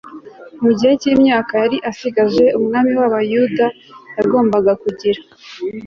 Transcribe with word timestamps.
mu 0.63 0.71
gihe 0.77 0.93
cy'imyaka 1.01 1.53
yari 1.63 1.77
asigaje, 1.91 2.45
umwami 2.57 2.91
w'ubuyuda 2.99 3.67
yagombaga 4.17 4.71
kugira 4.83 5.21